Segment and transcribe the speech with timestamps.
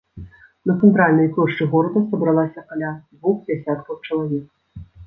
[0.69, 4.45] На цэнтральнай плошчы горада сабралася каля двух дзесяткаў чалавек.